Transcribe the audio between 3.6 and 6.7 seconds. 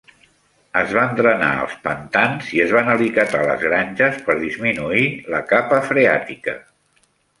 granges per disminuir la capa freàtica.